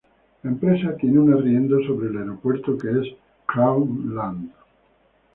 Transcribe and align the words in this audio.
La 0.41 0.49
empresa 0.49 0.95
tiene 0.97 1.19
un 1.19 1.31
arriendo 1.31 1.77
sobre 1.85 2.07
el 2.09 2.17
aeropuerto 2.17 2.75
que 2.75 2.89
es 2.89 3.15
Crown 3.45 4.15
Land. 4.15 4.51